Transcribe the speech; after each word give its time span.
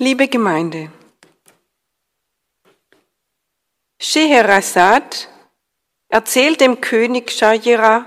Liebe 0.00 0.28
Gemeinde, 0.28 0.92
Scheherazad 4.00 5.28
erzählt 6.08 6.60
dem 6.60 6.80
König 6.80 7.32
Shajira 7.32 8.06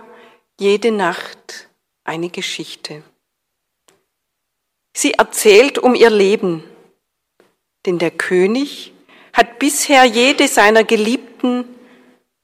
jede 0.58 0.94
Nacht 0.94 1.68
eine 2.06 2.30
Geschichte. 2.30 3.04
Sie 4.96 5.16
erzählt 5.16 5.80
um 5.80 5.94
ihr 5.94 6.10
Leben, 6.10 6.64
denn 7.86 8.00
der 8.00 8.12
König 8.12 8.94
hat 9.34 9.60
bisher 9.60 10.06
jede 10.06 10.48
seiner 10.48 10.86
Geliebten 10.86 11.66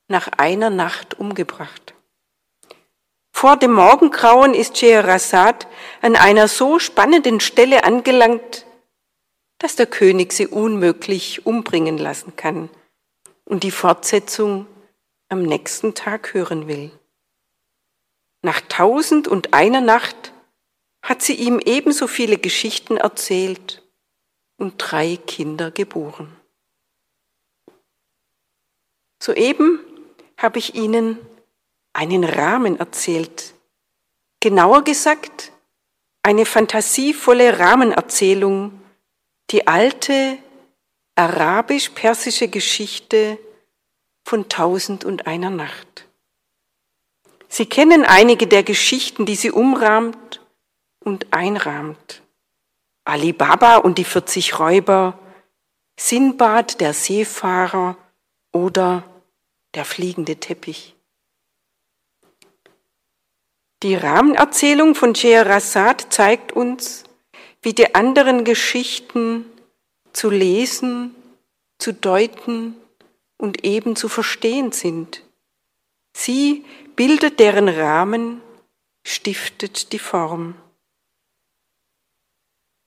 nach 0.10 0.28
einer 0.36 0.70
Nacht 0.70 1.18
umgebracht. 1.20 1.94
Vor 3.32 3.56
dem 3.56 3.72
Morgengrauen 3.72 4.54
ist 4.54 4.78
Scheherazad 4.78 5.68
an 6.02 6.18
einer 6.18 6.50
so 6.50 6.80
spannenden 6.80 7.40
Stelle 7.40 7.86
angelangt, 7.86 8.66
dass 9.60 9.76
der 9.76 9.88
König 9.88 10.34
sie 10.34 10.48
unmöglich 10.48 11.46
umbringen 11.46 11.98
lassen 11.98 12.36
kann 12.36 12.70
und 13.46 13.64
die 13.64 13.72
Fortsetzung 13.72 14.68
am 15.30 15.44
nächsten 15.44 15.94
Tag 15.94 16.34
hören 16.34 16.68
will. 16.68 16.92
Nach 18.42 18.62
tausend 18.62 19.28
und 19.28 19.54
einer 19.54 19.82
Nacht 19.82 20.34
hat 21.02 21.22
sie 21.22 21.34
ihm 21.34 21.60
ebenso 21.64 22.08
viele 22.08 22.38
Geschichten 22.38 22.98
erzählt 22.98 23.84
und 24.58 24.76
drei 24.78 25.18
Kinder 25.18 25.72
geboren. 25.72 26.36
Soeben 29.22 29.80
habe 30.38 30.60
ich 30.60 30.76
Ihnen 30.76 31.18
einen 31.94 32.24
Rahmen 32.24 32.80
erzählt. 32.80 33.54
Genauer 34.40 34.84
gesagt, 34.84 35.52
eine 36.22 36.46
fantasievolle 36.46 37.58
Rahmenerzählung 37.58 38.80
die 39.52 39.68
alte 39.68 40.38
arabisch-persische 41.16 42.48
Geschichte 42.48 43.40
von 44.24 44.50
Tausend 44.50 45.06
und 45.06 45.26
einer 45.26 45.50
Nacht. 45.50 46.06
Sie 47.48 47.66
kennen 47.66 48.04
einige 48.04 48.48
der 48.48 48.64
Geschichten, 48.64 49.26
die 49.26 49.36
sie 49.36 49.52
umrahmt 49.52 50.42
und 51.00 51.28
einrahmt. 51.32 52.22
Ali 53.06 53.32
Baba 53.32 53.78
und 53.78 53.98
die 53.98 54.04
40 54.04 54.60
Räuber, 54.60 55.18
Sinbad, 55.98 56.82
der 56.82 56.94
Seefahrer 56.94 57.98
oder 58.52 59.04
der 59.74 59.86
fliegende 59.86 60.36
Teppich. 60.36 60.96
Die 63.82 63.96
Rahmenerzählung 63.96 64.94
von 64.94 65.16
Scheherazad 65.16 66.08
zeigt 66.12 66.52
uns, 66.52 67.07
wie 67.68 67.74
die 67.74 67.96
anderen 67.96 68.46
Geschichten 68.46 69.44
zu 70.14 70.30
lesen, 70.30 71.14
zu 71.80 71.92
deuten 71.92 72.78
und 73.36 73.66
eben 73.66 73.98
zu 73.98 74.08
verstehen 74.08 74.72
sind. 74.72 75.26
Sie 76.14 76.64
bildet 76.96 77.42
deren 77.42 77.68
Rahmen, 77.68 78.40
stiftet 79.04 79.92
die 79.92 80.00
Form. 80.00 80.56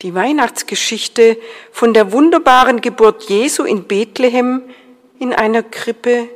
Die 0.01 0.15
Weihnachtsgeschichte 0.15 1.37
von 1.73 1.93
der 1.93 2.11
wunderbaren 2.11 2.81
Geburt 2.81 3.25
Jesu 3.25 3.65
in 3.65 3.85
Bethlehem 3.85 4.63
in 5.19 5.35
einer 5.35 5.63
Krippe 5.63 6.27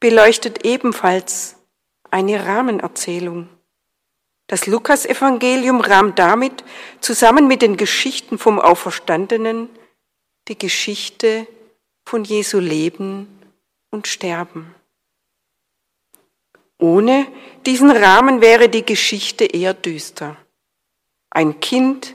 beleuchtet 0.00 0.64
ebenfalls 0.64 1.56
eine 2.10 2.46
Rahmenerzählung. 2.46 3.50
Das 4.46 4.66
Lukasevangelium 4.66 5.80
rahmt 5.80 6.18
damit 6.18 6.64
zusammen 7.00 7.48
mit 7.48 7.62
den 7.62 7.76
Geschichten 7.76 8.38
vom 8.38 8.60
Auferstandenen 8.60 9.68
die 10.48 10.58
Geschichte 10.58 11.46
von 12.04 12.24
Jesu 12.24 12.58
Leben 12.58 13.28
und 13.90 14.06
Sterben. 14.06 14.74
Ohne 16.78 17.26
diesen 17.64 17.90
Rahmen 17.90 18.42
wäre 18.42 18.68
die 18.68 18.84
Geschichte 18.84 19.46
eher 19.46 19.72
düster. 19.72 20.36
Ein 21.30 21.60
Kind 21.60 22.14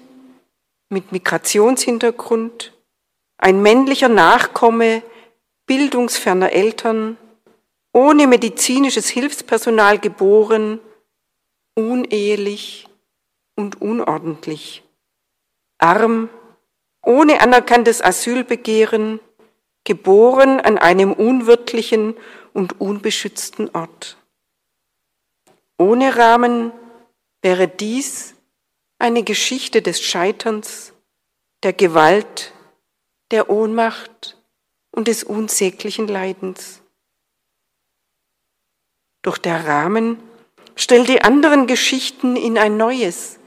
mit 0.90 1.12
Migrationshintergrund, 1.12 2.74
ein 3.38 3.62
männlicher 3.62 4.09
Nachkomme 4.09 5.02
bildungsferner 5.66 6.52
Eltern, 6.52 7.18
ohne 7.94 8.28
medizinisches 8.28 9.09
Hilfspersonal 9.09 9.98
geboren, 9.98 10.80
unehelich 11.80 12.88
und 13.56 13.82
unordentlich, 13.82 14.84
arm, 15.78 16.30
ohne 17.02 17.42
anerkanntes 17.42 18.02
Asylbegehren, 18.02 19.20
geboren 19.86 20.60
an 20.60 20.78
einem 20.78 21.14
unwirtlichen 21.14 22.16
und 22.54 22.82
unbeschützten 22.82 23.70
Ort. 23.74 24.18
Ohne 25.78 26.18
Rahmen 26.18 26.74
wäre 27.42 27.70
dies 27.70 28.36
eine 28.98 29.24
Geschichte 29.24 29.82
des 29.82 30.02
Scheiterns, 30.02 30.94
der 31.64 31.72
Gewalt, 31.72 32.54
der 33.32 33.50
Ohnmacht 33.50 34.38
und 34.92 35.08
des 35.08 35.24
unsäglichen 35.24 36.08
Leidens. 36.10 36.82
Doch 39.22 39.38
der 39.38 39.66
Rahmen 39.66 40.22
Stell 40.82 41.04
die 41.04 41.22
anderen 41.22 41.68
Geschichten 41.68 42.38
in 42.38 42.58
ein 42.58 42.78
neues, 42.78 43.38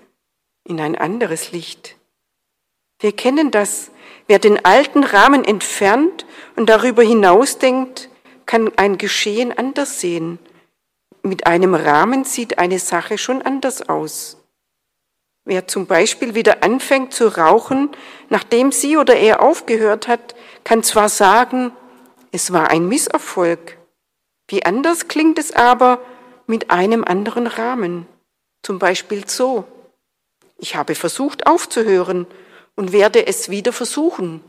in 0.64 0.78
ein 0.82 0.96
anderes 0.96 1.50
Licht. 1.50 1.96
Wir 3.00 3.12
kennen 3.12 3.50
das. 3.50 3.90
Wer 4.26 4.38
den 4.38 4.62
alten 4.66 5.02
Rahmen 5.02 5.42
entfernt 5.42 6.26
und 6.56 6.68
darüber 6.68 7.02
hinaus 7.02 7.56
denkt, 7.56 8.10
kann 8.44 8.70
ein 8.76 8.98
Geschehen 8.98 9.50
anders 9.50 9.98
sehen. 9.98 10.40
Mit 11.22 11.46
einem 11.46 11.74
Rahmen 11.74 12.24
sieht 12.24 12.58
eine 12.58 12.78
Sache 12.78 13.16
schon 13.16 13.40
anders 13.40 13.88
aus. 13.88 14.36
Wer 15.46 15.66
zum 15.66 15.86
Beispiel 15.86 16.34
wieder 16.34 16.62
anfängt 16.62 17.14
zu 17.14 17.28
rauchen, 17.28 17.88
nachdem 18.28 18.72
sie 18.72 18.98
oder 18.98 19.16
er 19.16 19.40
aufgehört 19.40 20.06
hat, 20.06 20.34
kann 20.64 20.82
zwar 20.82 21.08
sagen, 21.08 21.72
es 22.30 22.52
war 22.52 22.68
ein 22.68 22.88
Misserfolg. 22.88 23.78
Wie 24.48 24.66
anders 24.66 25.08
klingt 25.08 25.38
es 25.38 25.52
aber, 25.52 25.98
mit 26.46 26.70
einem 26.70 27.04
anderen 27.04 27.46
Rahmen. 27.46 28.06
Zum 28.62 28.78
Beispiel 28.78 29.28
so. 29.28 29.64
Ich 30.58 30.76
habe 30.76 30.94
versucht 30.94 31.46
aufzuhören 31.46 32.26
und 32.76 32.92
werde 32.92 33.26
es 33.26 33.48
wieder 33.48 33.72
versuchen. 33.72 34.42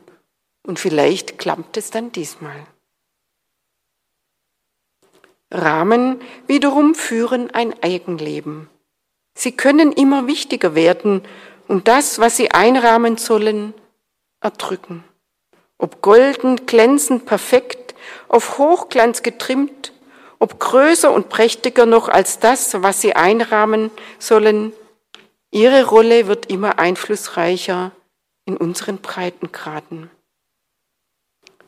Und 0.66 0.80
vielleicht 0.80 1.40
klappt 1.40 1.78
es 1.78 1.92
dann 1.92 2.12
diesmal. 2.12 2.66
Rahmen 5.52 6.22
wiederum 6.48 6.96
führen 6.96 7.52
ein 7.52 7.82
Eigenleben. 7.84 8.70
Sie 9.36 9.52
können 9.52 9.92
immer 9.92 10.28
wichtiger 10.28 10.76
werden 10.76 11.22
und 11.68 11.88
das, 11.88 12.20
was 12.20 12.38
sie 12.38 12.52
einrahmen 12.52 13.18
sollen, 13.18 13.74
erdrücken. 14.42 15.03
Ob 15.78 16.02
golden, 16.02 16.66
glänzend, 16.66 17.26
perfekt, 17.26 17.96
auf 18.28 18.58
Hochglanz 18.58 19.24
getrimmt 19.24 19.93
ob 20.44 20.59
größer 20.59 21.09
und 21.09 21.30
prächtiger 21.30 21.86
noch 21.86 22.09
als 22.09 22.38
das, 22.38 22.84
was 22.84 23.00
sie 23.00 23.16
einrahmen 23.16 23.92
sollen. 24.20 24.74
Ihre 25.52 25.86
Rolle 25.86 26.28
wird 26.28 26.48
immer 26.48 26.80
einflussreicher 26.80 27.92
in 28.44 28.58
unseren 28.58 28.98
Breitengraden. 28.98 30.09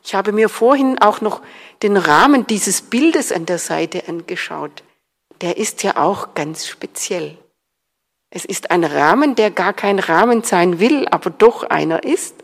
Ich 0.04 0.14
habe 0.14 0.32
mir 0.32 0.50
vorhin 0.50 0.98
auch 0.98 1.22
noch 1.22 1.40
den 1.82 1.96
Rahmen 1.96 2.46
dieses 2.46 2.82
Bildes 2.82 3.32
an 3.32 3.46
der 3.46 3.58
Seite 3.58 4.08
angeschaut. 4.08 4.82
Der 5.40 5.56
ist 5.56 5.82
ja 5.82 5.96
auch 5.96 6.34
ganz 6.34 6.66
speziell. 6.66 7.38
Es 8.28 8.44
ist 8.44 8.70
ein 8.70 8.84
Rahmen, 8.84 9.36
der 9.36 9.50
gar 9.50 9.72
kein 9.72 9.98
Rahmen 9.98 10.42
sein 10.42 10.80
will, 10.80 11.08
aber 11.08 11.30
doch 11.30 11.62
einer 11.62 12.04
ist. 12.04 12.34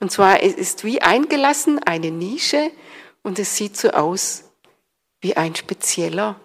Und 0.00 0.10
zwar, 0.10 0.42
es 0.42 0.54
ist 0.54 0.84
wie 0.84 1.02
eingelassen, 1.02 1.80
eine 1.80 2.10
Nische, 2.10 2.70
und 3.22 3.38
es 3.38 3.56
sieht 3.56 3.76
so 3.76 3.90
aus, 3.90 4.51
wie 5.22 5.36
ein 5.36 5.54
spezieller, 5.54 6.38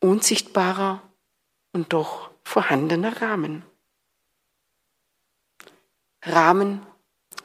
unsichtbarer 0.00 1.02
und 1.72 1.92
doch 1.92 2.30
vorhandener 2.42 3.22
Rahmen. 3.22 3.62
Rahmen 6.24 6.84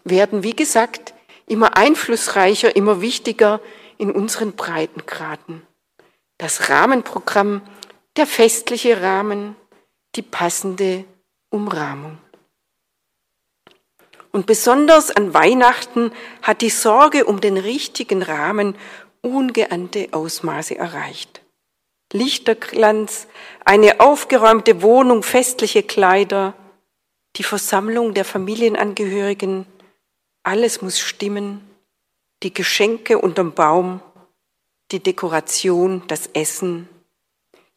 werden, 0.03 0.43
wie 0.43 0.55
gesagt, 0.55 1.13
immer 1.45 1.77
einflussreicher, 1.77 2.75
immer 2.75 3.01
wichtiger 3.01 3.61
in 3.97 4.11
unseren 4.11 4.53
Breitengraden. 4.53 5.65
Das 6.37 6.69
Rahmenprogramm, 6.69 7.61
der 8.15 8.27
festliche 8.27 9.01
Rahmen, 9.01 9.55
die 10.15 10.21
passende 10.21 11.05
Umrahmung. 11.49 12.17
Und 14.31 14.45
besonders 14.45 15.09
an 15.09 15.33
Weihnachten 15.33 16.11
hat 16.43 16.61
die 16.61 16.69
Sorge 16.69 17.25
um 17.25 17.41
den 17.41 17.57
richtigen 17.57 18.21
Rahmen 18.21 18.75
ungeahnte 19.27 20.09
Ausmaße 20.11 20.77
erreicht. 20.77 21.41
Lichterglanz, 22.13 23.27
eine 23.65 23.99
aufgeräumte 23.99 24.81
Wohnung, 24.81 25.23
festliche 25.23 25.83
Kleider, 25.83 26.53
die 27.35 27.43
Versammlung 27.43 28.13
der 28.13 28.25
Familienangehörigen, 28.25 29.65
Alles 30.43 30.81
muss 30.81 30.99
stimmen. 30.99 31.61
Die 32.43 32.53
Geschenke 32.53 33.17
unterm 33.17 33.53
Baum, 33.53 33.99
die 34.91 35.01
Dekoration, 35.01 36.03
das 36.07 36.27
Essen. 36.27 36.87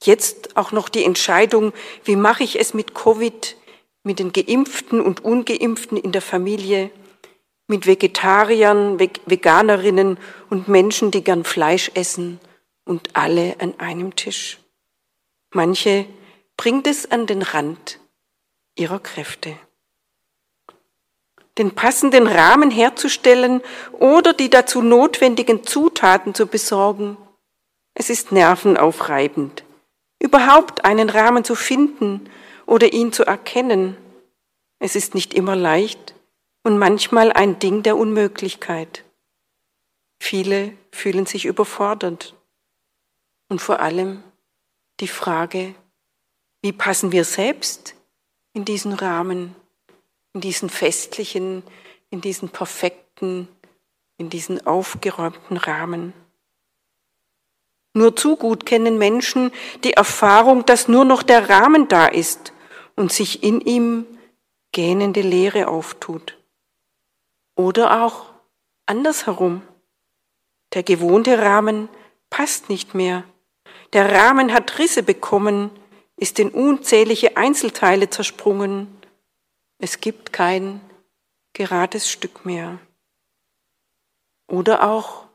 Jetzt 0.04 0.56
auch 0.56 0.70
noch 0.70 0.88
die 0.88 1.04
Entscheidung, 1.04 1.72
wie 2.04 2.14
mache 2.14 2.44
ich 2.44 2.60
es 2.60 2.74
mit 2.74 2.94
Covid, 2.94 3.56
mit 4.02 4.18
den 4.18 4.32
Geimpften 4.32 5.00
und 5.00 5.24
Ungeimpften 5.24 5.96
in 5.96 6.12
der 6.12 6.22
Familie, 6.22 6.90
mit 7.70 7.86
Vegetariern, 7.86 8.98
Veganerinnen 8.98 10.18
und 10.50 10.68
Menschen, 10.68 11.10
die 11.10 11.24
gern 11.24 11.44
Fleisch 11.44 11.90
essen 11.94 12.40
und 12.84 13.10
alle 13.14 13.56
an 13.60 13.78
einem 13.78 14.16
Tisch. 14.16 14.58
Manche 15.52 16.04
bringt 16.56 16.86
es 16.86 17.10
an 17.10 17.26
den 17.26 17.42
Rand 17.42 18.00
ihrer 18.76 18.98
Kräfte. 18.98 19.56
Den 21.58 21.70
passenden 21.74 22.26
Rahmen 22.26 22.70
herzustellen 22.70 23.62
oder 23.92 24.32
die 24.32 24.50
dazu 24.50 24.82
notwendigen 24.82 25.64
Zutaten 25.64 26.34
zu 26.34 26.46
besorgen, 26.46 27.16
es 27.94 28.10
ist 28.10 28.32
nervenaufreibend, 28.32 29.64
überhaupt 30.18 30.84
einen 30.84 31.08
Rahmen 31.08 31.44
zu 31.44 31.54
finden 31.54 32.28
oder 32.66 32.92
ihn 32.92 33.12
zu 33.12 33.24
erkennen. 33.24 33.96
Es 34.78 34.96
ist 34.96 35.14
nicht 35.14 35.34
immer 35.34 35.54
leicht 35.54 36.14
und 36.62 36.78
manchmal 36.78 37.32
ein 37.32 37.58
Ding 37.58 37.82
der 37.82 37.96
Unmöglichkeit. 37.96 39.04
Viele 40.18 40.72
fühlen 40.92 41.26
sich 41.26 41.46
überfordert. 41.46 42.34
Und 43.48 43.60
vor 43.60 43.80
allem 43.80 44.22
die 45.00 45.08
Frage, 45.08 45.74
wie 46.62 46.72
passen 46.72 47.10
wir 47.10 47.24
selbst 47.24 47.94
in 48.52 48.64
diesen 48.64 48.92
Rahmen, 48.92 49.56
in 50.34 50.40
diesen 50.40 50.68
festlichen, 50.68 51.62
in 52.10 52.20
diesen 52.20 52.50
perfekten, 52.50 53.48
in 54.18 54.30
diesen 54.30 54.66
aufgeräumten 54.66 55.56
Rahmen? 55.56 56.12
Nur 57.92 58.14
zu 58.14 58.36
gut 58.36 58.66
kennen 58.66 58.98
Menschen 58.98 59.50
die 59.82 59.94
Erfahrung, 59.94 60.64
dass 60.64 60.86
nur 60.86 61.04
noch 61.04 61.22
der 61.22 61.48
Rahmen 61.48 61.88
da 61.88 62.06
ist 62.06 62.52
und 62.94 63.12
sich 63.12 63.42
in 63.42 63.60
ihm 63.60 64.06
gähnende 64.70 65.22
Leere 65.22 65.66
auftut. 65.66 66.39
Oder 67.60 68.06
auch 68.06 68.24
andersherum. 68.86 69.60
Der 70.72 70.82
gewohnte 70.82 71.38
Rahmen 71.38 71.90
passt 72.30 72.70
nicht 72.70 72.94
mehr. 72.94 73.24
Der 73.92 74.10
Rahmen 74.10 74.54
hat 74.54 74.78
Risse 74.78 75.02
bekommen, 75.02 75.70
ist 76.16 76.38
in 76.38 76.48
unzählige 76.48 77.36
Einzelteile 77.36 78.08
zersprungen. 78.08 78.88
Es 79.76 80.00
gibt 80.00 80.32
kein 80.32 80.80
gerades 81.52 82.10
Stück 82.10 82.46
mehr. 82.46 82.78
Oder 84.46 84.82
auch 84.82 85.26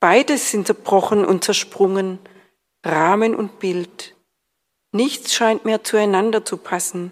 beides 0.00 0.50
sind 0.50 0.66
zerbrochen 0.66 1.24
und 1.24 1.44
zersprungen, 1.44 2.18
Rahmen 2.84 3.34
und 3.34 3.58
Bild. 3.58 4.14
Nichts 4.92 5.32
scheint 5.32 5.64
mehr 5.64 5.82
zueinander 5.82 6.44
zu 6.44 6.58
passen. 6.58 7.10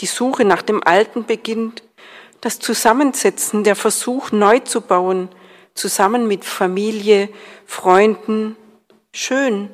Die 0.00 0.06
Suche 0.06 0.46
nach 0.46 0.62
dem 0.62 0.82
Alten 0.82 1.26
beginnt, 1.26 1.82
das 2.42 2.58
Zusammensetzen, 2.58 3.64
der 3.64 3.76
Versuch 3.76 4.32
neu 4.32 4.58
zu 4.58 4.82
bauen, 4.82 5.30
zusammen 5.74 6.26
mit 6.26 6.44
Familie, 6.44 7.30
Freunden, 7.64 8.56
schön, 9.14 9.70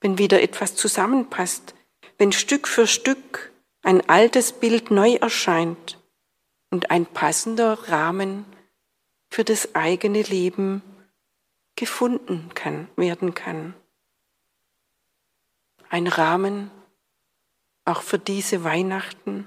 wenn 0.00 0.18
wieder 0.18 0.42
etwas 0.42 0.76
zusammenpasst, 0.76 1.74
wenn 2.18 2.32
Stück 2.32 2.68
für 2.68 2.86
Stück 2.86 3.50
ein 3.82 4.08
altes 4.08 4.52
Bild 4.52 4.90
neu 4.90 5.14
erscheint 5.14 5.98
und 6.70 6.90
ein 6.90 7.06
passender 7.06 7.88
Rahmen 7.88 8.44
für 9.30 9.42
das 9.42 9.74
eigene 9.74 10.22
Leben 10.22 10.82
gefunden 11.76 12.50
kann, 12.54 12.88
werden 12.96 13.34
kann. 13.34 13.74
Ein 15.88 16.08
Rahmen 16.08 16.70
auch 17.86 18.02
für 18.02 18.18
diese 18.18 18.64
Weihnachten. 18.64 19.46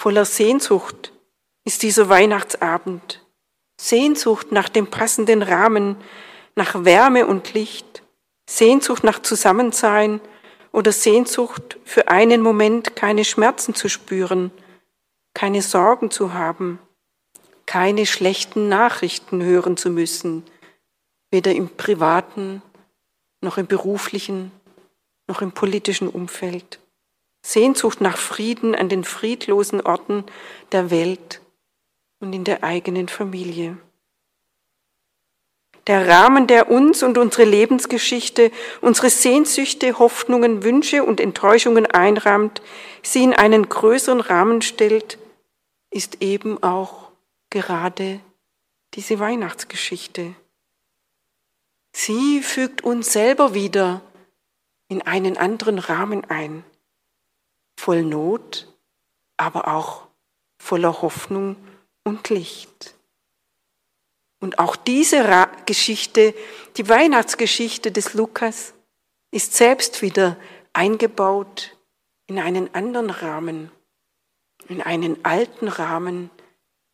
Voller 0.00 0.24
Sehnsucht 0.24 1.12
ist 1.66 1.82
dieser 1.82 2.08
Weihnachtsabend. 2.08 3.22
Sehnsucht 3.78 4.50
nach 4.50 4.70
dem 4.70 4.86
passenden 4.86 5.42
Rahmen, 5.42 5.94
nach 6.54 6.86
Wärme 6.86 7.26
und 7.26 7.52
Licht, 7.52 8.02
Sehnsucht 8.48 9.04
nach 9.04 9.20
Zusammensein 9.20 10.22
oder 10.72 10.90
Sehnsucht 10.90 11.78
für 11.84 12.08
einen 12.08 12.40
Moment 12.40 12.96
keine 12.96 13.26
Schmerzen 13.26 13.74
zu 13.74 13.90
spüren, 13.90 14.52
keine 15.34 15.60
Sorgen 15.60 16.10
zu 16.10 16.32
haben, 16.32 16.78
keine 17.66 18.06
schlechten 18.06 18.70
Nachrichten 18.70 19.42
hören 19.42 19.76
zu 19.76 19.90
müssen, 19.90 20.44
weder 21.30 21.52
im 21.52 21.68
privaten 21.68 22.62
noch 23.42 23.58
im 23.58 23.66
beruflichen 23.66 24.50
noch 25.26 25.42
im 25.42 25.52
politischen 25.52 26.08
Umfeld. 26.08 26.79
Sehnsucht 27.42 28.00
nach 28.00 28.18
Frieden 28.18 28.74
an 28.74 28.88
den 28.88 29.04
friedlosen 29.04 29.80
Orten 29.80 30.24
der 30.72 30.90
Welt 30.90 31.40
und 32.20 32.32
in 32.32 32.44
der 32.44 32.62
eigenen 32.62 33.08
Familie. 33.08 33.78
Der 35.86 36.06
Rahmen, 36.06 36.46
der 36.46 36.70
uns 36.70 37.02
und 37.02 37.16
unsere 37.16 37.44
Lebensgeschichte, 37.44 38.52
unsere 38.80 39.10
Sehnsüchte, 39.10 39.98
Hoffnungen, 39.98 40.62
Wünsche 40.62 41.02
und 41.02 41.20
Enttäuschungen 41.20 41.86
einrahmt, 41.86 42.60
sie 43.02 43.24
in 43.24 43.32
einen 43.32 43.68
größeren 43.68 44.20
Rahmen 44.20 44.62
stellt, 44.62 45.18
ist 45.90 46.22
eben 46.22 46.62
auch 46.62 47.10
gerade 47.48 48.20
diese 48.94 49.18
Weihnachtsgeschichte. 49.18 50.34
Sie 51.92 52.40
fügt 52.40 52.84
uns 52.84 53.12
selber 53.12 53.54
wieder 53.54 54.02
in 54.88 55.02
einen 55.02 55.36
anderen 55.36 55.78
Rahmen 55.78 56.24
ein, 56.28 56.62
voll 57.80 58.02
Not, 58.02 58.68
aber 59.36 59.68
auch 59.68 60.06
voller 60.58 61.00
Hoffnung 61.00 61.56
und 62.04 62.28
Licht. 62.28 62.94
Und 64.38 64.58
auch 64.58 64.76
diese 64.76 65.48
Geschichte, 65.66 66.34
die 66.76 66.88
Weihnachtsgeschichte 66.88 67.90
des 67.90 68.14
Lukas, 68.14 68.74
ist 69.30 69.54
selbst 69.54 70.02
wieder 70.02 70.36
eingebaut 70.72 71.76
in 72.26 72.38
einen 72.38 72.74
anderen 72.74 73.10
Rahmen, 73.10 73.70
in 74.68 74.82
einen 74.82 75.24
alten 75.24 75.68
Rahmen, 75.68 76.30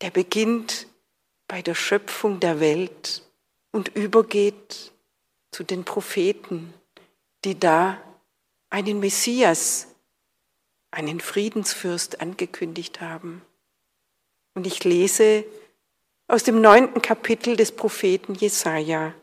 der 0.01 0.11
beginnt 0.11 0.87
bei 1.47 1.61
der 1.61 1.75
Schöpfung 1.75 2.39
der 2.39 2.59
Welt 2.59 3.23
und 3.71 3.89
übergeht 3.89 4.91
zu 5.51 5.63
den 5.63 5.83
Propheten, 5.83 6.73
die 7.43 7.59
da 7.59 8.01
einen 8.69 8.99
Messias, 8.99 9.87
einen 10.91 11.19
Friedensfürst 11.19 12.21
angekündigt 12.21 13.01
haben. 13.01 13.41
Und 14.53 14.65
ich 14.65 14.83
lese 14.83 15.45
aus 16.27 16.43
dem 16.43 16.61
neunten 16.61 17.01
Kapitel 17.01 17.55
des 17.55 17.71
Propheten 17.71 18.33
Jesaja, 18.33 19.13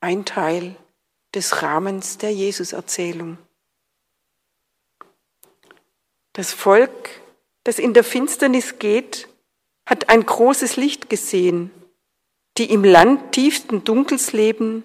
ein 0.00 0.24
Teil 0.24 0.76
des 1.34 1.62
Rahmens 1.62 2.18
der 2.18 2.32
Jesuserzählung. 2.32 3.38
Das 6.32 6.52
Volk, 6.52 7.10
das 7.64 7.78
in 7.78 7.94
der 7.94 8.04
Finsternis 8.04 8.78
geht, 8.78 9.28
hat 9.86 10.08
ein 10.08 10.24
großes 10.24 10.76
Licht 10.76 11.10
gesehen. 11.10 11.70
Die 12.58 12.70
im 12.72 12.84
Land 12.84 13.32
tiefsten 13.32 13.84
Dunkels 13.84 14.32
leben, 14.32 14.84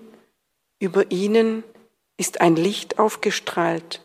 über 0.79 1.11
ihnen 1.11 1.63
ist 2.17 2.41
ein 2.41 2.55
Licht 2.55 2.99
aufgestrahlt. 2.99 4.04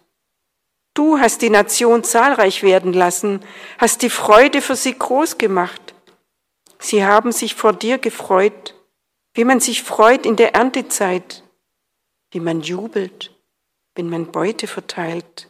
Du 1.00 1.19
hast 1.19 1.40
die 1.40 1.49
Nation 1.49 2.04
zahlreich 2.04 2.62
werden 2.62 2.92
lassen, 2.92 3.42
hast 3.78 4.02
die 4.02 4.11
Freude 4.11 4.61
für 4.61 4.76
sie 4.76 4.99
groß 4.99 5.38
gemacht. 5.38 5.95
Sie 6.78 7.07
haben 7.07 7.33
sich 7.33 7.54
vor 7.54 7.73
dir 7.73 7.97
gefreut, 7.97 8.75
wie 9.33 9.45
man 9.45 9.61
sich 9.61 9.83
freut 9.83 10.26
in 10.26 10.37
der 10.37 10.54
Erntezeit, 10.54 11.42
wie 12.33 12.40
man 12.40 12.61
jubelt, 12.61 13.35
wenn 13.95 14.11
man 14.11 14.30
Beute 14.30 14.66
verteilt. 14.66 15.49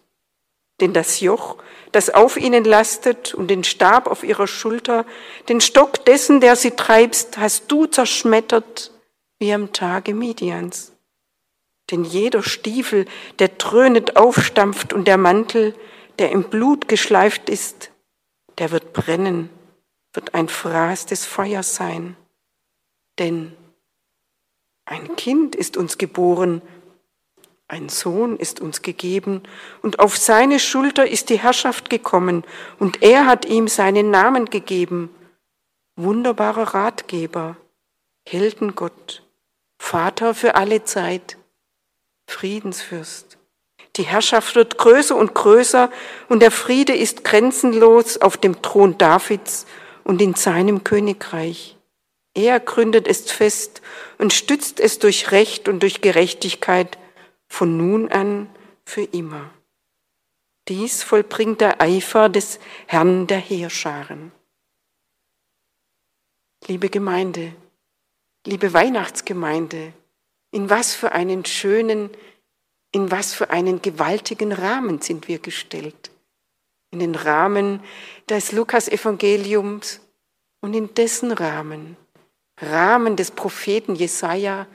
Denn 0.81 0.93
das 0.93 1.19
Joch, 1.19 1.57
das 1.91 2.11
auf 2.11 2.37
ihnen 2.37 2.63
lastet 2.63 3.35
und 3.35 3.49
den 3.49 3.65
Stab 3.65 4.07
auf 4.07 4.23
ihrer 4.23 4.47
Schulter, 4.47 5.05
den 5.49 5.61
Stock 5.61 6.05
dessen, 6.05 6.41
der 6.41 6.55
sie 6.55 6.77
treibst, 6.77 7.39
hast 7.39 7.73
du 7.73 7.87
zerschmettert 7.87 8.93
wie 9.41 9.53
am 9.53 9.73
Tage 9.73 10.15
Midians. 10.15 10.93
Denn 11.91 12.05
jeder 12.05 12.43
Stiefel, 12.43 13.07
der 13.39 13.49
dröhnend 13.49 14.17
aufstampft 14.17 14.93
und 14.93 15.09
der 15.09 15.19
Mantel, 15.19 15.75
der 16.19 16.31
im 16.31 16.45
Blut 16.45 16.89
geschleift 16.89 17.49
ist, 17.49 17.91
der 18.59 18.71
wird 18.71 18.93
brennen, 18.93 19.51
wird 20.13 20.35
ein 20.35 20.49
Fraß 20.49 21.07
des 21.07 21.25
Feuers 21.25 21.75
sein. 21.75 22.17
Denn 23.19 23.57
ein 24.85 25.17
Kind 25.17 25.55
ist 25.57 25.77
uns 25.77 25.99
geboren, 25.99 26.63
Ein 27.71 27.89
Sohn 27.89 28.37
ist 28.37 28.59
uns 28.59 28.83
gegeben, 28.83 29.45
und 29.81 30.01
auf 30.01 30.17
seine 30.17 30.59
Schulter 30.59 31.09
ist 31.09 31.31
die 31.31 31.39
Herrschaft 31.39 31.89
gekommen, 31.89 32.43
und 32.81 33.01
er 33.01 33.27
hat 33.27 33.45
ihm 33.45 33.69
seinen 33.69 34.11
Namen 34.11 34.47
gegeben. 34.47 35.09
Wunderbarer 35.95 36.75
Ratgeber, 36.75 37.57
Heldengott, 38.27 39.23
Vater 39.79 40.35
für 40.35 40.57
alle 40.57 40.83
Zeit, 40.83 41.39
Friedensfürst. 42.31 43.39
Die 43.97 44.05
Herrschaft 44.05 44.55
wird 44.55 44.79
größer 44.79 45.17
und 45.17 45.35
größer, 45.35 45.91
und 46.29 46.41
der 46.41 46.51
Friede 46.51 46.95
ist 46.95 47.25
grenzenlos 47.25 48.19
auf 48.19 48.37
dem 48.37 48.63
Thron 48.63 48.97
Davids 48.97 49.67
und 50.05 50.23
in 50.23 50.35
seinem 50.35 50.85
Königreich. 50.85 51.77
Er 52.35 52.61
gründet 52.61 53.09
es 53.09 53.31
fest 53.31 53.83
und 54.19 54.33
stützt 54.33 54.79
es 54.79 54.99
durch 55.01 55.33
Recht 55.33 55.69
und 55.69 55.81
durch 55.81 56.01
Gerechtigkeit 56.01 56.99
von 57.49 57.77
nun 57.77 58.11
an 58.11 58.49
für 58.85 59.03
immer. 59.03 59.51
Dies 60.69 61.03
vollbringt 61.03 61.61
der 61.61 61.83
Eifer 61.83 62.29
des 62.29 62.61
Herrn 62.87 63.27
der 63.27 63.39
Heerscharen. 63.39 64.31
Liebe 66.69 66.89
Gemeinde, 66.91 67.53
liebe 68.47 68.73
Weihnachtsgemeinde, 68.73 69.93
in 70.51 70.71
was 70.71 70.95
für 70.95 71.13
einen 71.13 71.45
schönen, 71.45 72.11
in 72.93 73.11
was 73.11 73.35
für 73.35 73.51
einen 73.51 73.83
gewaltigen 73.83 74.53
Rahmen 74.53 75.01
sind 75.01 75.29
wir 75.29 75.39
gestellt. 75.39 76.11
In 76.91 76.99
den 76.99 77.15
Rahmen 77.15 77.83
des 78.29 78.53
Lukas-Evangeliums 78.53 80.01
und 80.61 80.75
in 80.75 80.93
dessen 80.95 81.31
Rahmen, 81.33 81.97
Rahmen 82.61 83.17
des 83.17 83.31
Propheten 83.31 83.95
Jesaja, 83.95 84.67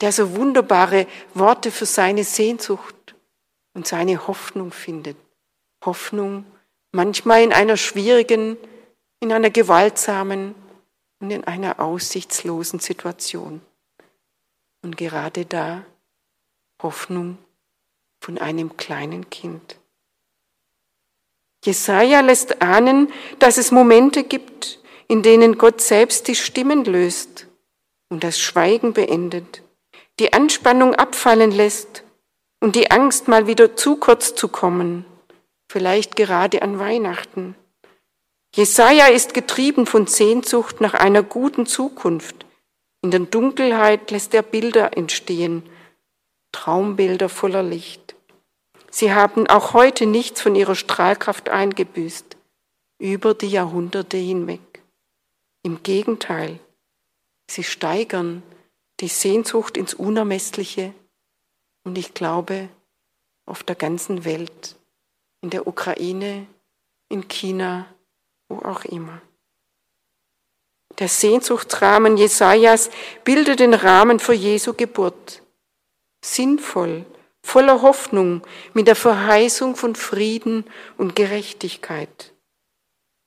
der 0.00 0.12
so 0.12 0.36
wunderbare 0.36 1.06
Worte 1.32 1.70
für 1.70 1.86
seine 1.86 2.24
Sehnsucht 2.24 3.14
und 3.74 3.86
seine 3.86 4.26
Hoffnung 4.26 4.72
findet. 4.72 5.16
Hoffnung 5.84 6.44
manchmal 6.92 7.42
in 7.42 7.52
einer 7.52 7.76
schwierigen, 7.76 8.56
in 9.20 9.32
einer 9.32 9.50
gewaltsamen 9.50 10.54
und 11.20 11.30
in 11.30 11.44
einer 11.44 11.80
aussichtslosen 11.80 12.78
Situation. 12.78 13.60
Und 14.84 14.96
gerade 14.96 15.44
da 15.44 15.84
Hoffnung 16.80 17.38
von 18.20 18.38
einem 18.38 18.76
kleinen 18.76 19.28
Kind. 19.30 19.80
Jesaja 21.64 22.20
lässt 22.20 22.62
ahnen, 22.62 23.12
dass 23.40 23.58
es 23.58 23.72
Momente 23.72 24.22
gibt, 24.22 24.78
in 25.08 25.22
denen 25.22 25.58
Gott 25.58 25.80
selbst 25.80 26.28
die 26.28 26.36
Stimmen 26.36 26.84
löst 26.84 27.48
und 28.10 28.22
das 28.22 28.38
Schweigen 28.38 28.92
beendet 28.92 29.64
die 30.18 30.32
Anspannung 30.32 30.94
abfallen 30.94 31.50
lässt 31.50 32.04
und 32.60 32.76
die 32.76 32.90
Angst 32.90 33.28
mal 33.28 33.46
wieder 33.46 33.76
zu 33.76 33.96
kurz 33.96 34.34
zu 34.34 34.48
kommen, 34.48 35.04
vielleicht 35.68 36.16
gerade 36.16 36.62
an 36.62 36.78
Weihnachten. 36.78 37.56
Jesaja 38.54 39.08
ist 39.08 39.34
getrieben 39.34 39.86
von 39.86 40.06
Sehnsucht 40.06 40.80
nach 40.80 40.94
einer 40.94 41.24
guten 41.24 41.66
Zukunft. 41.66 42.46
In 43.04 43.10
der 43.10 43.20
Dunkelheit 43.20 44.10
lässt 44.10 44.32
er 44.32 44.40
Bilder 44.40 44.96
entstehen, 44.96 45.62
Traumbilder 46.52 47.28
voller 47.28 47.62
Licht. 47.62 48.14
Sie 48.90 49.12
haben 49.12 49.46
auch 49.46 49.74
heute 49.74 50.06
nichts 50.06 50.40
von 50.40 50.54
ihrer 50.54 50.74
Strahlkraft 50.74 51.50
eingebüßt, 51.50 52.38
über 52.98 53.34
die 53.34 53.48
Jahrhunderte 53.48 54.16
hinweg. 54.16 54.82
Im 55.62 55.82
Gegenteil, 55.82 56.58
sie 57.46 57.62
steigern 57.62 58.42
die 59.00 59.08
Sehnsucht 59.08 59.76
ins 59.76 59.92
Unermessliche 59.92 60.94
und 61.82 61.98
ich 61.98 62.14
glaube 62.14 62.70
auf 63.44 63.64
der 63.64 63.76
ganzen 63.76 64.24
Welt, 64.24 64.76
in 65.42 65.50
der 65.50 65.66
Ukraine, 65.66 66.46
in 67.10 67.28
China, 67.28 67.84
wo 68.48 68.60
auch 68.60 68.86
immer. 68.86 69.20
Der 70.98 71.08
Sehnsuchtsrahmen 71.08 72.16
Jesajas 72.16 72.90
bildet 73.24 73.60
den 73.60 73.74
Rahmen 73.74 74.20
für 74.20 74.32
Jesu 74.32 74.74
Geburt. 74.74 75.42
Sinnvoll, 76.24 77.04
voller 77.42 77.82
Hoffnung, 77.82 78.42
mit 78.72 78.86
der 78.86 78.96
Verheißung 78.96 79.76
von 79.76 79.94
Frieden 79.94 80.64
und 80.96 81.16
Gerechtigkeit. 81.16 82.32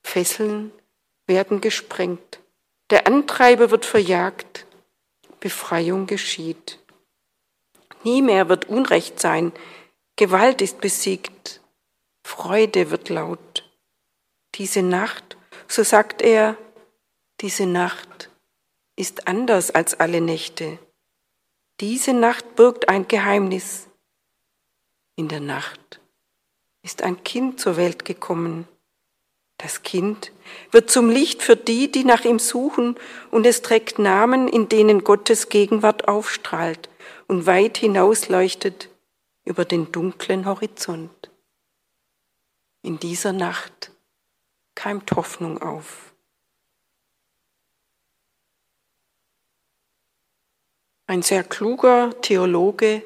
Fesseln 0.04 0.72
werden 1.26 1.60
gesprengt. 1.60 2.40
Der 2.90 3.06
Antreiber 3.06 3.70
wird 3.70 3.86
verjagt. 3.86 4.66
Befreiung 5.40 6.08
geschieht. 6.08 6.80
Nie 8.04 8.22
mehr 8.22 8.48
wird 8.50 8.70
Unrecht 8.70 9.20
sein, 9.20 9.52
Gewalt 10.16 10.64
ist 10.64 10.82
besiegt, 10.82 11.62
Freude 12.24 12.90
wird 12.90 13.10
laut. 13.10 13.70
Diese 14.56 14.82
Nacht, 14.82 15.38
so 15.68 15.84
sagt 15.84 16.24
er, 16.24 16.58
diese 17.42 17.68
Nacht 17.68 18.32
ist 18.96 19.28
anders 19.28 19.70
als 19.70 20.00
alle 20.00 20.22
Nächte. 20.22 20.80
Diese 21.80 22.14
Nacht 22.14 22.56
birgt 22.56 22.90
ein 22.90 23.08
Geheimnis. 23.08 23.88
In 25.16 25.28
der 25.28 25.40
Nacht 25.40 26.02
ist 26.82 27.04
ein 27.04 27.24
Kind 27.24 27.60
zur 27.60 27.78
Welt 27.78 28.06
gekommen. 28.06 28.68
Das 29.58 29.84
Kind 29.84 30.32
wird 30.72 30.90
zum 30.90 31.10
Licht 31.10 31.44
für 31.44 31.56
die, 31.56 31.92
die 31.92 32.04
nach 32.04 32.26
ihm 32.26 32.40
suchen, 32.40 32.96
und 33.30 33.46
es 33.46 33.62
trägt 33.62 34.00
Namen, 34.00 34.48
in 34.48 34.70
denen 34.70 35.04
Gottes 35.04 35.50
Gegenwart 35.50 36.08
aufstrahlt 36.08 36.90
und 37.28 37.46
weit 37.46 37.78
hinausleuchtet 37.78 38.90
über 39.46 39.66
den 39.66 39.92
dunklen 39.92 40.46
Horizont. 40.46 41.32
In 42.82 43.00
dieser 43.00 43.34
Nacht 43.34 43.92
keimt 44.76 45.12
Hoffnung 45.12 45.62
auf. 45.62 46.07
Ein 51.10 51.22
sehr 51.22 51.46
kluger 51.46 52.20
Theologe, 52.22 53.02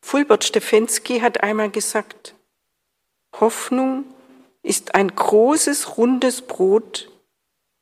Fulbert 0.00 0.44
Stefensky, 0.44 1.18
hat 1.18 1.42
einmal 1.42 1.70
gesagt, 1.70 2.36
Hoffnung 3.40 4.04
ist 4.62 4.94
ein 4.94 5.08
großes, 5.08 5.98
rundes 5.98 6.42
Brot, 6.42 7.10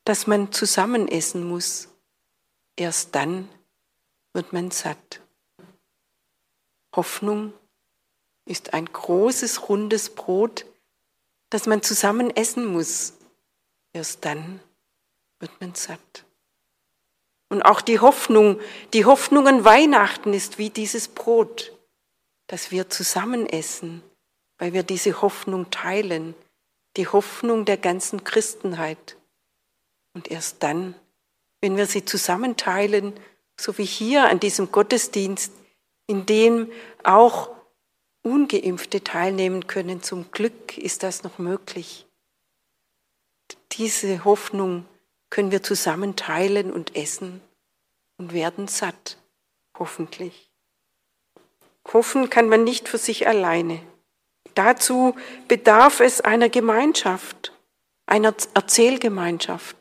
das 0.03 0.25
man 0.25 0.51
zusammen 0.51 1.07
essen 1.07 1.47
muss. 1.47 1.89
Erst 2.75 3.13
dann 3.13 3.47
wird 4.33 4.51
man 4.51 4.71
satt. 4.71 5.21
Hoffnung 6.95 7.53
ist 8.45 8.73
ein 8.73 8.85
großes, 8.85 9.69
rundes 9.69 10.09
Brot, 10.09 10.65
das 11.51 11.67
man 11.67 11.83
zusammen 11.83 12.35
essen 12.35 12.65
muss. 12.65 13.13
Erst 13.93 14.25
dann 14.25 14.59
wird 15.39 15.51
man 15.61 15.75
satt. 15.75 16.24
Und 17.55 17.61
auch 17.61 17.79
die 17.79 18.01
Hoffnung, 18.01 18.59
die 18.93 19.05
Hoffnung 19.05 19.47
an 19.47 19.63
Weihnachten 19.63 20.33
ist 20.33 20.57
wie 20.57 20.69
dieses 20.69 21.07
Brot, 21.07 21.71
das 22.47 22.69
wir 22.69 22.89
zusammen 22.89 23.47
essen, 23.47 24.03
weil 24.57 24.73
wir 24.73 24.83
diese 24.83 25.21
Hoffnung 25.21 25.71
teilen, 25.71 26.35
die 26.97 27.07
Hoffnung 27.07 27.63
der 27.63 27.77
ganzen 27.77 28.25
Christenheit. 28.25 29.15
Und 30.13 30.29
erst 30.29 30.63
dann, 30.63 30.95
wenn 31.61 31.77
wir 31.77 31.85
sie 31.85 32.03
zusammenteilen, 32.03 33.13
so 33.57 33.77
wie 33.77 33.85
hier 33.85 34.27
an 34.27 34.41
diesem 34.41 34.69
Gottesdienst, 34.73 35.53
in 36.07 36.25
dem 36.25 36.69
auch 37.03 37.51
ungeimpfte 38.21 39.01
teilnehmen 39.01 39.65
können, 39.65 40.03
zum 40.03 40.29
Glück 40.31 40.77
ist 40.77 41.03
das 41.03 41.23
noch 41.23 41.39
möglich. 41.39 42.05
Diese 43.71 44.25
Hoffnung 44.25 44.85
können 45.29 45.51
wir 45.51 45.63
zusammen 45.63 46.17
teilen 46.17 46.73
und 46.73 46.97
essen 46.97 47.39
und 48.17 48.33
werden 48.33 48.67
satt, 48.67 49.17
hoffentlich. 49.77 50.51
Hoffen 51.93 52.29
kann 52.29 52.49
man 52.49 52.63
nicht 52.63 52.87
für 52.87 52.97
sich 52.97 53.27
alleine. 53.27 53.81
Dazu 54.55 55.15
bedarf 55.47 55.99
es 55.99 56.21
einer 56.21 56.49
Gemeinschaft, 56.49 57.53
einer 58.05 58.33
Erzählgemeinschaft, 58.53 59.77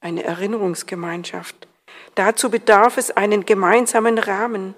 einer 0.00 0.22
Erinnerungsgemeinschaft. 0.22 1.66
Dazu 2.14 2.50
bedarf 2.50 2.98
es 2.98 3.10
einen 3.10 3.46
gemeinsamen 3.46 4.18
Rahmen, 4.18 4.74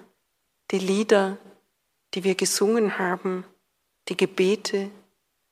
die 0.71 0.79
Lieder, 0.79 1.37
die 2.13 2.23
wir 2.23 2.35
gesungen 2.35 2.97
haben, 2.97 3.45
die 4.07 4.17
Gebete, 4.17 4.89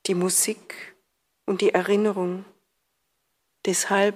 die 0.06 0.14
Musik 0.14 0.96
und 1.44 1.60
die 1.60 1.74
Erinnerung. 1.74 2.44
Deshalb 3.66 4.14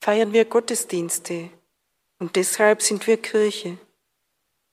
feiern 0.00 0.32
wir 0.32 0.44
Gottesdienste 0.46 1.50
und 2.24 2.36
deshalb 2.36 2.80
sind 2.80 3.06
wir 3.06 3.18
Kirche. 3.18 3.76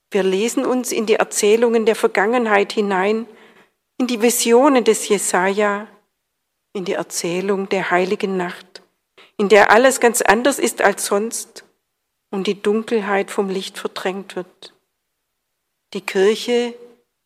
Wir 0.09 0.23
lesen 0.23 0.65
uns 0.65 0.93
in 0.93 1.05
die 1.05 1.15
Erzählungen 1.15 1.85
der 1.85 1.97
Vergangenheit 1.97 2.71
hinein, 2.71 3.27
in 3.97 4.07
die 4.07 4.21
Visionen 4.21 4.85
des 4.85 5.09
Jesaja, 5.09 5.85
in 6.71 6.85
die 6.85 6.93
Erzählung 6.93 7.67
der 7.67 7.91
heiligen 7.91 8.37
Nacht, 8.37 8.83
in 9.35 9.49
der 9.49 9.69
alles 9.69 9.99
ganz 9.99 10.21
anders 10.21 10.59
ist 10.59 10.81
als 10.81 11.07
sonst 11.07 11.65
und 12.29 12.47
die 12.47 12.61
Dunkelheit 12.61 13.29
vom 13.31 13.49
Licht 13.49 13.77
verdrängt 13.77 14.37
wird. 14.37 14.73
Die 15.93 15.99
Kirche 15.99 16.73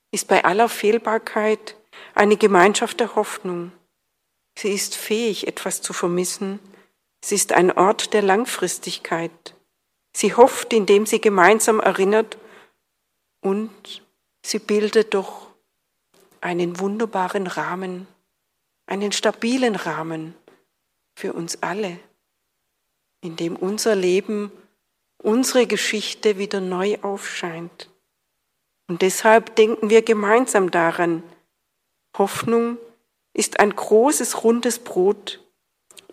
ist 0.09 0.27
bei 0.27 0.43
aller 0.43 0.69
Fehlbarkeit 0.69 1.75
eine 2.15 2.35
Gemeinschaft 2.35 2.99
der 2.99 3.15
Hoffnung. 3.15 3.71
Sie 4.57 4.73
ist 4.73 4.95
fähig, 4.95 5.45
etwas 5.45 5.83
zu 5.83 5.93
vermissen. 5.93 6.59
Sie 7.23 7.35
ist 7.35 7.53
ein 7.53 7.71
Ort 7.71 8.15
der 8.15 8.23
Langfristigkeit. 8.23 9.54
Sie 10.15 10.33
hofft, 10.33 10.71
indem 10.71 11.05
sie 11.05 11.19
gemeinsam 11.19 11.81
erinnert 11.81 12.37
und 13.41 14.01
sie 14.45 14.59
bildet 14.59 15.13
doch 15.13 15.49
einen 16.39 16.79
wunderbaren 16.79 17.47
Rahmen, 17.47 18.07
einen 18.85 19.11
stabilen 19.11 19.75
Rahmen 19.75 20.33
für 21.17 21.33
uns 21.33 21.61
alle, 21.61 21.99
in 23.19 23.35
dem 23.35 23.57
unser 23.57 23.93
Leben, 23.93 24.53
unsere 25.17 25.67
Geschichte 25.67 26.37
wieder 26.37 26.61
neu 26.61 26.97
aufscheint. 27.01 27.89
Und 28.87 29.01
deshalb 29.01 29.57
denken 29.57 29.89
wir 29.89 30.01
gemeinsam 30.01 30.71
daran, 30.71 31.23
Hoffnung 32.17 32.77
ist 33.33 33.59
ein 33.59 33.75
großes 33.75 34.45
rundes 34.45 34.79
Brot, 34.79 35.43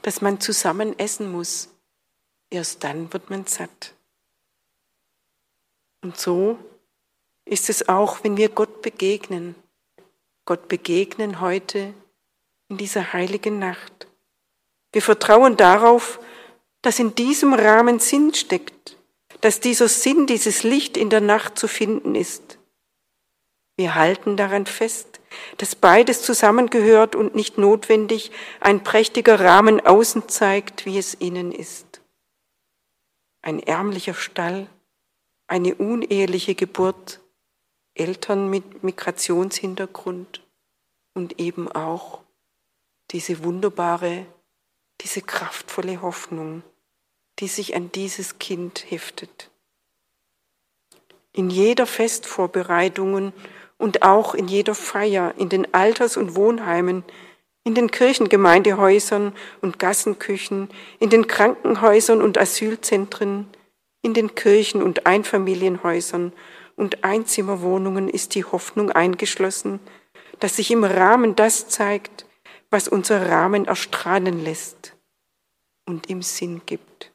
das 0.03 0.23
man 0.23 0.41
zusammen 0.41 0.99
essen 0.99 1.31
muss. 1.31 1.72
Erst 2.53 2.85
dann 2.85 3.11
wird 3.15 3.31
man 3.31 3.47
satt. 3.47 3.95
Und 6.03 6.19
so 6.19 6.59
ist 7.47 7.71
es 7.71 7.89
auch, 7.89 8.23
wenn 8.25 8.37
wir 8.37 8.51
Gott 8.51 8.83
begegnen. 8.83 9.55
Gott 10.45 10.69
begegnen 10.69 11.41
heute 11.41 11.95
in 12.69 12.77
dieser 12.77 13.15
heiligen 13.15 13.59
Nacht. 13.59 14.07
Wir 14.93 15.01
vertrauen 15.01 15.57
darauf, 15.57 16.21
dass 16.83 16.99
in 16.99 17.15
diesem 17.15 17.55
Rahmen 17.55 18.01
Sinn 18.01 18.35
steckt, 18.35 18.99
dass 19.41 19.61
dieser 19.61 19.89
Sinn, 19.89 20.27
dieses 20.27 20.63
Licht 20.63 20.99
in 20.99 21.09
der 21.09 21.23
Nacht 21.23 21.59
zu 21.59 21.69
finden 21.69 22.15
ist. 22.15 22.59
Wir 23.77 23.95
halten 23.95 24.37
daran 24.37 24.67
fest, 24.67 25.21
dass 25.57 25.75
beides 25.75 26.21
zusammengehört 26.21 27.17
und 27.17 27.35
nicht 27.35 27.57
notwendig 27.57 28.31
ein 28.61 28.85
prächtiger 28.85 29.41
Rahmen 29.41 29.81
außen 29.81 30.29
zeigt, 30.29 30.85
wie 30.85 30.99
es 30.99 31.15
innen 31.15 31.51
ist. 31.51 31.92
Ein 33.43 33.61
ärmlicher 33.61 34.15
Stall, 34.15 34.69
eine 35.47 35.75
uneheliche 35.75 36.55
Geburt, 36.55 37.21
Eltern 37.95 38.49
mit 38.49 38.83
Migrationshintergrund 38.83 40.43
und 41.13 41.39
eben 41.39 41.71
auch 41.71 42.21
diese 43.11 43.45
wunderbare, 43.45 44.25
diese 45.03 45.21
kraftvolle 45.21 46.01
Hoffnung, 46.01 46.63
die 47.39 47.49
sich 47.49 47.75
an 47.75 47.93
dieses 47.93 48.39
Kind 48.39 48.91
heftet. 48.91 49.51
In 51.33 51.51
jeder 51.51 51.87
Festvorbereitung 51.87 53.33
und 53.79 54.03
auch 54.03 54.35
in 54.35 54.49
jeder 54.49 54.75
Feier, 54.75 55.35
in 55.37 55.49
den 55.49 55.75
Alters- 55.75 56.17
und 56.17 56.35
Wohnheimen, 56.37 57.05
in 57.64 57.75
den 57.75 57.90
Kirchengemeindehäusern 57.90 59.33
und 59.61 59.78
Gassenküchen, 59.78 60.69
in 60.99 61.11
den 61.11 61.26
Krankenhäusern 61.26 62.21
und 62.21 62.38
Asylzentren, 62.38 63.47
in 64.02 64.14
den 64.14 64.35
Kirchen 64.35 64.83
und 64.83 65.07
Einfamilienhäusern 65.07 66.33
und 66.76 67.04
Einzimmerwohnungen 67.04 68.09
ist 68.09 68.35
die 68.35 68.45
Hoffnung 68.45 68.90
eingeschlossen, 68.90 69.78
dass 70.40 70.57
sich 70.57 70.71
im 70.71 70.83
Rahmen 70.83 71.37
das 71.37 71.69
zeigt, 71.69 72.26
was 72.71 72.88
unser 72.88 73.28
Rahmen 73.28 73.66
erstrahlen 73.66 74.42
lässt 74.42 74.95
und 75.87 76.09
ihm 76.09 76.23
Sinn 76.23 76.62
gibt. 76.66 77.12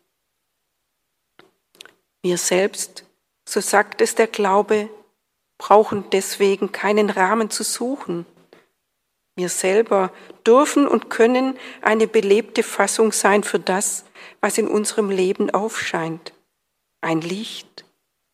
Wir 2.22 2.38
selbst, 2.38 3.06
so 3.46 3.60
sagt 3.60 4.02
es 4.02 4.16
der 4.16 4.28
Glaube, 4.28 4.90
brauchen 5.58 6.06
deswegen 6.12 6.72
keinen 6.72 7.10
Rahmen 7.10 7.50
zu 7.50 7.64
suchen. 7.64 8.26
Wir 9.38 9.48
selber 9.48 10.12
dürfen 10.46 10.86
und 10.86 11.10
können 11.10 11.58
eine 11.82 12.08
belebte 12.08 12.62
Fassung 12.64 13.14
sein 13.14 13.44
für 13.44 13.60
das, 13.60 14.04
was 14.42 14.58
in 14.58 14.68
unserem 14.68 15.10
Leben 15.10 15.50
aufscheint. 15.50 16.34
Ein 17.00 17.22
Licht, 17.22 17.86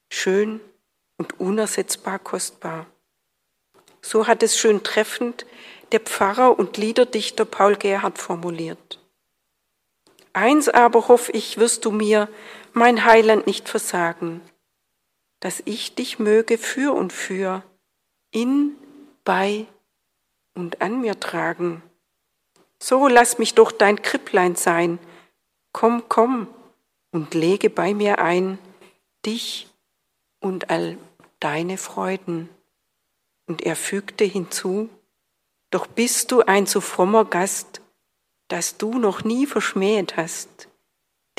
schön 0.10 0.60
und 1.18 1.39
unersetzbar 1.39 2.18
kostbar. 2.18 2.88
So 4.02 4.26
hat 4.26 4.42
es 4.42 4.58
schön 4.58 4.82
treffend 4.82 5.46
der 5.92 6.00
Pfarrer 6.00 6.58
und 6.58 6.78
Liederdichter 6.78 7.46
Paul 7.46 7.76
Gerhard 7.76 8.18
formuliert. 8.18 9.00
Eins 10.34 10.68
aber 10.68 11.08
hoffe 11.08 11.32
ich, 11.34 11.60
wirst 11.60 11.86
du 11.86 11.92
mir, 11.92 12.28
mein 12.74 13.06
Heiland, 13.06 13.46
nicht 13.46 13.70
versagen 13.70 14.42
dass 15.44 15.62
ich 15.66 15.94
dich 15.94 16.20
möge 16.20 16.58
für 16.58 16.94
und 16.94 17.12
für, 17.12 17.63
in, 18.32 18.78
bei 19.26 19.66
und 20.54 20.82
an 20.82 21.02
mir 21.02 21.20
tragen. 21.20 21.82
So 22.80 23.08
lass 23.08 23.38
mich 23.38 23.54
doch 23.54 23.72
dein 23.72 24.02
Kripplein 24.02 24.56
sein. 24.56 25.00
Komm, 25.72 26.04
komm 26.10 26.48
und 27.12 27.34
lege 27.34 27.70
bei 27.70 27.94
mir 27.94 28.20
ein 28.20 28.60
dich 29.26 29.70
und 30.39 30.70
all 30.70 30.98
deine 31.39 31.78
Freuden. 31.78 32.50
Und 33.48 33.62
er 33.62 33.76
fügte 33.76 34.24
hinzu, 34.24 34.89
doch 35.70 35.88
bist 35.88 36.32
du 36.32 36.42
ein 36.42 36.66
so 36.66 36.82
frommer 36.82 37.26
Gast, 37.26 37.82
dass 38.48 38.78
du 38.78 39.00
noch 39.00 39.24
nie 39.24 39.48
verschmähet 39.48 40.18
hast, 40.18 40.68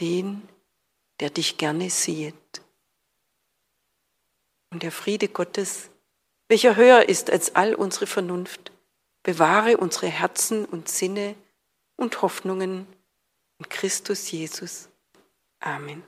den, 0.00 0.42
der 1.20 1.30
dich 1.30 1.58
gerne 1.58 1.90
sieht. 1.90 2.34
Und 4.70 4.82
der 4.82 4.90
Friede 4.90 5.28
Gottes, 5.28 5.90
welcher 6.48 6.74
höher 6.74 7.08
ist 7.08 7.30
als 7.30 7.54
all 7.54 7.74
unsere 7.74 8.06
Vernunft, 8.06 8.72
bewahre 9.24 9.78
unsere 9.78 10.06
Herzen 10.06 10.64
und 10.64 10.88
Sinne 10.88 11.34
und 11.96 12.22
Hoffnungen 12.22 12.86
in 13.58 13.68
Christus 13.68 14.30
Jesus. 14.30 14.88
Amen. 15.58 16.04